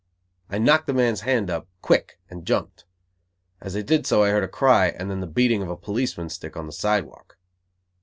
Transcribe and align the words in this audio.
I 0.49 0.57
knocked 0.57 0.87
the 0.87 0.95
man's 0.95 1.21
hand 1.21 1.51
up, 1.51 1.67
quick, 1.83 2.17
and 2.27 2.43
jumped. 2.43 2.85
As 3.61 3.75
I 3.77 3.83
did 3.83 4.07
so 4.07 4.23
I 4.23 4.31
heard 4.31 4.43
a 4.43 4.47
cry 4.47 4.87
and 4.87 5.11
then 5.11 5.19
the 5.19 5.27
beating 5.27 5.61
of 5.61 5.69
a 5.69 5.77
policeman's 5.77 6.33
stick 6.33 6.57
on 6.57 6.65
the 6.65 6.71
sidewalk. 6.73 7.37